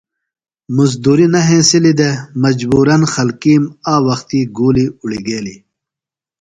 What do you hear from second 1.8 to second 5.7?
دےۡ۔ مجبورًا خلکِیم آ وختی گُولیۡ اُڑگیلیۡ۔